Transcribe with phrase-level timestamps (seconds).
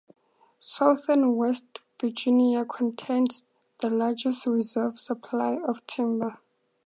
[0.59, 3.43] Southern West Virginia contains
[3.81, 6.39] the largest reserve supply of timber.